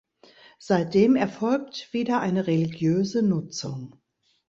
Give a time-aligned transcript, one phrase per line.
[0.57, 4.01] Seitdem erfolgt wieder eine religiöse Nutzung.